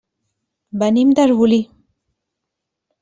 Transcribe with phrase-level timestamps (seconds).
[0.83, 1.61] Venim d'Arbolí.